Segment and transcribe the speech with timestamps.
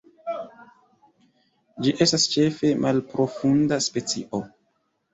[1.85, 4.47] Ĝi estas ĉefe malprofunda specio.